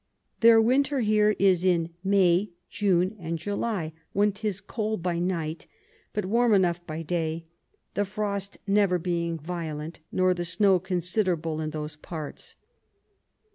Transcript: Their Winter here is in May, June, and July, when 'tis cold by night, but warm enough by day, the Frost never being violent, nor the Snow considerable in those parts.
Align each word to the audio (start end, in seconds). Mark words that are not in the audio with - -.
Their 0.39 0.59
Winter 0.59 1.01
here 1.01 1.35
is 1.37 1.63
in 1.63 1.91
May, 2.03 2.49
June, 2.71 3.15
and 3.19 3.37
July, 3.37 3.93
when 4.13 4.31
'tis 4.31 4.59
cold 4.59 5.03
by 5.03 5.19
night, 5.19 5.67
but 6.11 6.25
warm 6.25 6.55
enough 6.55 6.83
by 6.87 7.03
day, 7.03 7.45
the 7.93 8.03
Frost 8.03 8.57
never 8.65 8.97
being 8.97 9.37
violent, 9.37 9.99
nor 10.11 10.33
the 10.33 10.43
Snow 10.43 10.79
considerable 10.79 11.61
in 11.61 11.69
those 11.69 11.97
parts. 11.97 12.55